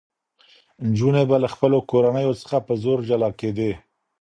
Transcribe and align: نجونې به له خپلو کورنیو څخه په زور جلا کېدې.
نجونې 0.87 1.23
به 1.29 1.37
له 1.43 1.47
خپلو 1.53 1.77
کورنیو 1.91 2.39
څخه 2.41 2.57
په 2.67 2.73
زور 2.83 2.99
جلا 3.07 3.29
کېدې. 3.39 3.71